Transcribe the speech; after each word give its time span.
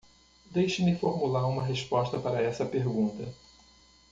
Deixe-me 0.49 0.97
formular 0.97 1.45
uma 1.47 1.63
resposta 1.63 2.17
para 2.17 2.41
essa 2.41 2.65
pergunta. 2.65 3.31